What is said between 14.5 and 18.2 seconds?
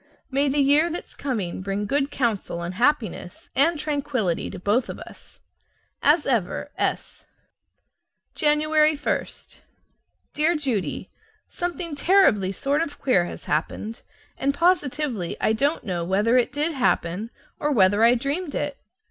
positively I don't know whether it did happen or whether I